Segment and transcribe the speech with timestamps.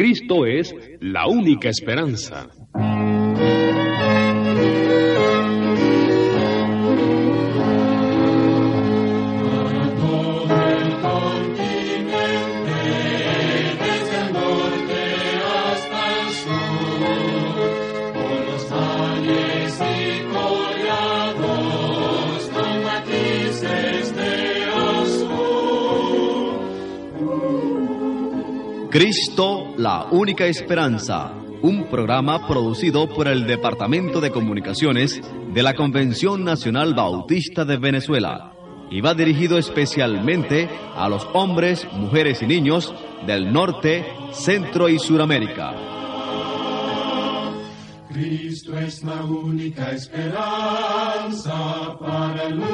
[0.00, 2.48] Cristo es la única esperanza.
[28.90, 31.32] Cristo, la única esperanza.
[31.62, 35.22] Un programa producido por el Departamento de Comunicaciones
[35.54, 38.52] de la Convención Nacional Bautista de Venezuela
[38.90, 42.94] y va dirigido especialmente a los hombres, mujeres y niños
[43.26, 45.74] del norte, centro y suramérica.
[48.12, 51.54] Cristo es la única esperanza
[51.98, 52.69] para el mundo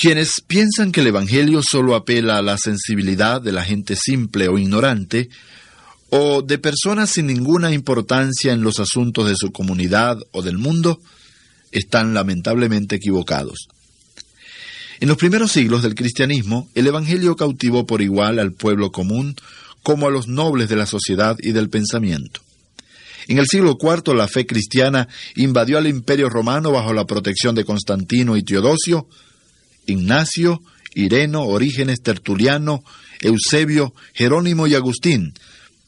[0.00, 4.56] Quienes piensan que el Evangelio solo apela a la sensibilidad de la gente simple o
[4.56, 5.28] ignorante,
[6.08, 11.02] o de personas sin ninguna importancia en los asuntos de su comunidad o del mundo,
[11.70, 13.68] están lamentablemente equivocados.
[15.00, 19.36] En los primeros siglos del cristianismo, el Evangelio cautivó por igual al pueblo común
[19.82, 22.40] como a los nobles de la sociedad y del pensamiento.
[23.28, 27.66] En el siglo IV la fe cristiana invadió al imperio romano bajo la protección de
[27.66, 29.06] Constantino y Teodosio,
[29.90, 30.62] Ignacio,
[30.94, 32.82] Ireno, Orígenes, Tertuliano,
[33.20, 35.34] Eusebio, Jerónimo y Agustín,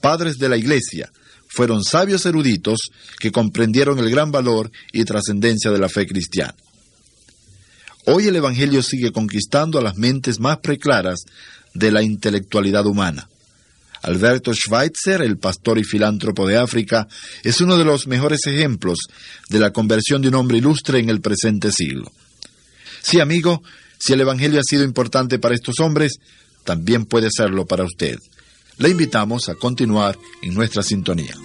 [0.00, 1.10] padres de la Iglesia,
[1.48, 2.78] fueron sabios eruditos
[3.18, 6.54] que comprendieron el gran valor y trascendencia de la fe cristiana.
[8.06, 11.20] Hoy el Evangelio sigue conquistando a las mentes más preclaras
[11.74, 13.28] de la intelectualidad humana.
[14.02, 17.06] Alberto Schweitzer, el pastor y filántropo de África,
[17.44, 18.98] es uno de los mejores ejemplos
[19.48, 22.10] de la conversión de un hombre ilustre en el presente siglo.
[23.00, 23.62] Sí, amigo,
[24.02, 26.18] si el Evangelio ha sido importante para estos hombres,
[26.64, 28.18] también puede serlo para usted.
[28.78, 31.36] Le invitamos a continuar en nuestra sintonía.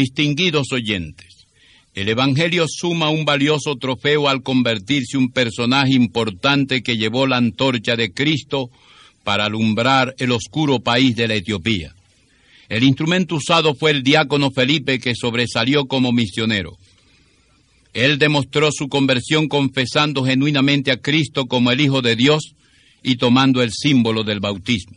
[0.00, 1.46] Distinguidos oyentes,
[1.94, 7.96] el Evangelio suma un valioso trofeo al convertirse un personaje importante que llevó la antorcha
[7.96, 8.70] de Cristo
[9.24, 11.92] para alumbrar el oscuro país de la Etiopía.
[12.70, 16.78] El instrumento usado fue el diácono Felipe que sobresalió como misionero.
[17.92, 22.54] Él demostró su conversión confesando genuinamente a Cristo como el Hijo de Dios
[23.02, 24.96] y tomando el símbolo del bautismo.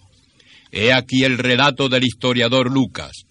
[0.72, 3.26] He aquí el relato del historiador Lucas.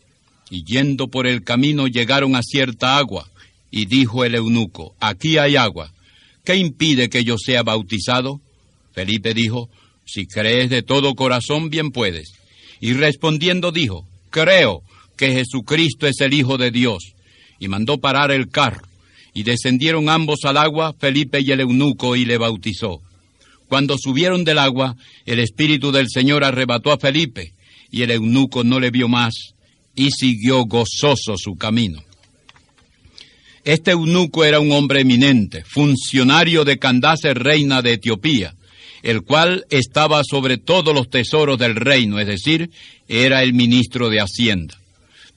[0.53, 3.27] Y yendo por el camino llegaron a cierta agua,
[3.71, 5.91] y dijo el eunuco, aquí hay agua,
[6.45, 8.39] ¿qué impide que yo sea bautizado?
[8.93, 9.71] Felipe dijo,
[10.05, 12.35] si crees de todo corazón, bien puedes.
[12.81, 14.83] Y respondiendo dijo, creo
[15.17, 17.15] que Jesucristo es el Hijo de Dios.
[17.59, 18.87] Y mandó parar el carro.
[19.33, 23.01] Y descendieron ambos al agua, Felipe y el eunuco, y le bautizó.
[23.69, 27.55] Cuando subieron del agua, el Espíritu del Señor arrebató a Felipe,
[27.91, 29.55] y el eunuco no le vio más,
[29.95, 32.03] y siguió gozoso su camino.
[33.65, 38.55] Este eunuco era un hombre eminente, funcionario de Candace, reina de Etiopía,
[39.03, 42.71] el cual estaba sobre todos los tesoros del reino, es decir,
[43.07, 44.77] era el ministro de Hacienda.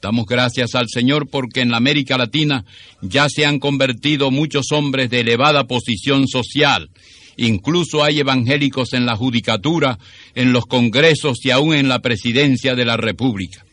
[0.02, 2.66] Damos gracias al Señor porque en la América Latina
[3.02, 6.90] ya se han convertido muchos hombres de elevada posición social.
[7.38, 9.98] Incluso hay evangélicos en la judicatura,
[10.36, 13.65] en los congresos y aún en la presidencia de la República.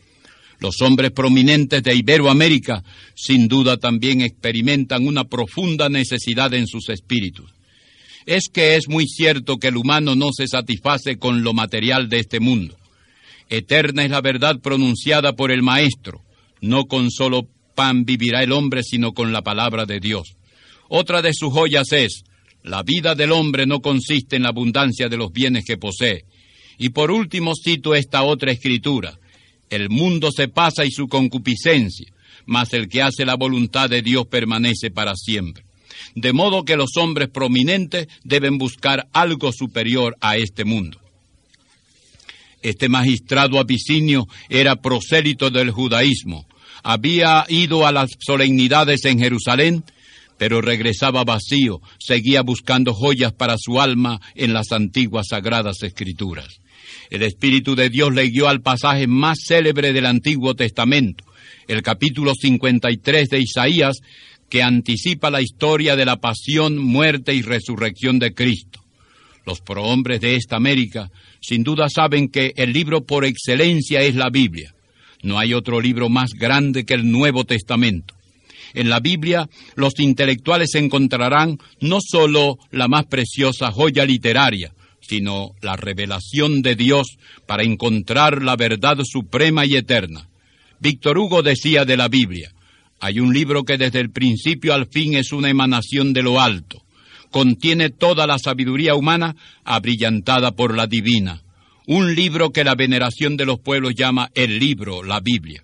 [0.63, 7.51] Los hombres prominentes de Iberoamérica sin duda también experimentan una profunda necesidad en sus espíritus.
[8.25, 12.19] Es que es muy cierto que el humano no se satisface con lo material de
[12.19, 12.77] este mundo.
[13.49, 16.21] Eterna es la verdad pronunciada por el Maestro.
[16.61, 17.45] No con solo
[17.75, 20.37] pan vivirá el hombre, sino con la palabra de Dios.
[20.87, 22.23] Otra de sus joyas es,
[22.63, 26.23] la vida del hombre no consiste en la abundancia de los bienes que posee.
[26.77, 29.19] Y por último cito esta otra escritura.
[29.73, 32.13] El mundo se pasa y su concupiscencia,
[32.45, 35.63] mas el que hace la voluntad de Dios permanece para siempre.
[36.13, 40.99] De modo que los hombres prominentes deben buscar algo superior a este mundo.
[42.61, 46.45] Este magistrado abisinio era prosélito del judaísmo.
[46.83, 49.83] Había ido a las solemnidades en Jerusalén,
[50.37, 56.59] pero regresaba vacío, seguía buscando joyas para su alma en las antiguas sagradas escrituras.
[57.09, 61.25] El Espíritu de Dios le guió al pasaje más célebre del Antiguo Testamento,
[61.67, 63.97] el capítulo 53 de Isaías,
[64.49, 68.83] que anticipa la historia de la pasión, muerte y resurrección de Cristo.
[69.45, 71.09] Los prohombres de esta América
[71.41, 74.73] sin duda saben que el libro por excelencia es la Biblia.
[75.21, 78.13] No hay otro libro más grande que el Nuevo Testamento.
[78.73, 84.73] En la Biblia los intelectuales encontrarán no sólo la más preciosa joya literaria,
[85.07, 90.27] sino la revelación de Dios para encontrar la verdad suprema y eterna.
[90.79, 92.51] Víctor Hugo decía de la Biblia,
[92.99, 96.83] hay un libro que desde el principio al fin es una emanación de lo alto
[97.33, 99.35] contiene toda la sabiduría humana
[99.65, 101.41] abrillantada por la divina.
[101.87, 105.63] Un libro que la veneración de los pueblos llama el libro, la Biblia.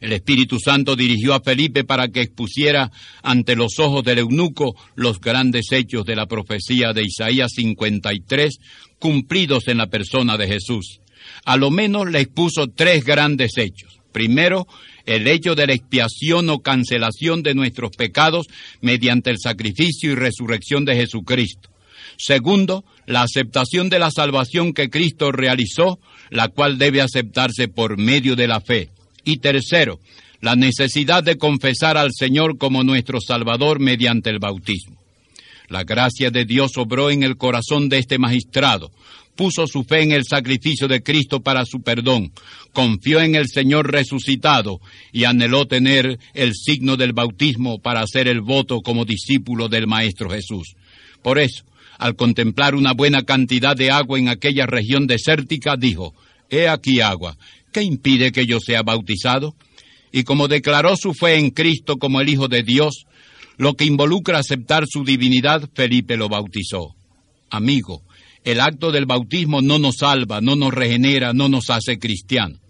[0.00, 2.90] El Espíritu Santo dirigió a Felipe para que expusiera
[3.22, 8.58] ante los ojos del eunuco los grandes hechos de la profecía de Isaías 53
[8.98, 11.00] cumplidos en la persona de Jesús.
[11.44, 14.00] A lo menos le expuso tres grandes hechos.
[14.12, 14.66] Primero,
[15.04, 18.46] el hecho de la expiación o cancelación de nuestros pecados
[18.80, 21.70] mediante el sacrificio y resurrección de Jesucristo.
[22.18, 26.00] Segundo, la aceptación de la salvación que Cristo realizó,
[26.30, 28.90] la cual debe aceptarse por medio de la fe.
[29.26, 29.98] Y tercero,
[30.40, 34.96] la necesidad de confesar al Señor como nuestro Salvador mediante el bautismo.
[35.68, 38.92] La gracia de Dios obró en el corazón de este magistrado,
[39.34, 42.30] puso su fe en el sacrificio de Cristo para su perdón,
[42.72, 44.80] confió en el Señor resucitado
[45.12, 50.30] y anheló tener el signo del bautismo para hacer el voto como discípulo del Maestro
[50.30, 50.76] Jesús.
[51.20, 51.64] Por eso,
[51.98, 56.14] al contemplar una buena cantidad de agua en aquella región desértica, dijo,
[56.48, 57.36] He aquí agua,
[57.76, 59.54] ¿qué impide que yo sea bautizado?
[60.10, 63.04] Y como declaró su fe en Cristo como el Hijo de Dios,
[63.58, 66.94] lo que involucra aceptar su divinidad, Felipe lo bautizó.
[67.50, 68.00] Amigo,
[68.44, 72.60] el acto del bautismo no nos salva, no nos regenera, no nos hace cristianos.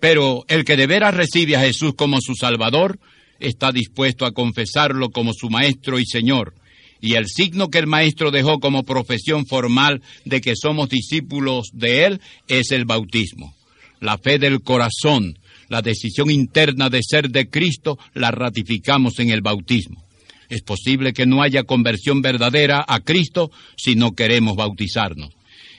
[0.00, 2.98] Pero el que de veras recibe a Jesús como su Salvador,
[3.38, 6.54] está dispuesto a confesarlo como su Maestro y Señor.
[7.00, 12.06] Y el signo que el Maestro dejó como profesión formal de que somos discípulos de
[12.06, 13.54] Él es el bautismo.
[14.00, 15.38] La fe del corazón,
[15.68, 20.02] la decisión interna de ser de Cristo, la ratificamos en el bautismo.
[20.48, 25.30] Es posible que no haya conversión verdadera a Cristo si no queremos bautizarnos.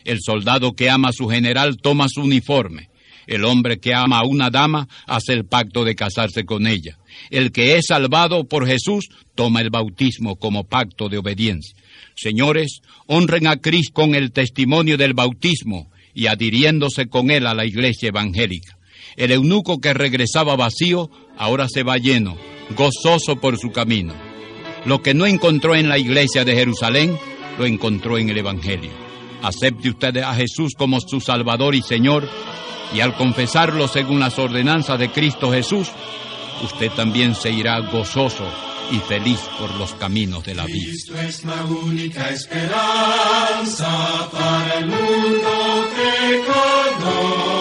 [0.05, 2.89] El soldado que ama a su general toma su uniforme.
[3.27, 6.97] El hombre que ama a una dama hace el pacto de casarse con ella.
[7.29, 11.75] El que es salvado por Jesús toma el bautismo como pacto de obediencia.
[12.15, 17.65] Señores, honren a Cristo con el testimonio del bautismo y adhiriéndose con él a la
[17.65, 18.77] iglesia evangélica.
[19.15, 22.37] El eunuco que regresaba vacío ahora se va lleno,
[22.75, 24.13] gozoso por su camino.
[24.85, 27.17] Lo que no encontró en la iglesia de Jerusalén,
[27.57, 28.91] lo encontró en el Evangelio.
[29.41, 32.27] Acepte usted a Jesús como su Salvador y Señor,
[32.93, 35.89] y al confesarlo según las ordenanzas de Cristo Jesús,
[36.63, 40.86] usted también se irá gozoso y feliz por los caminos de la vida.
[40.86, 43.89] Cristo es la única esperanza
[44.31, 47.60] para el mundo pecador.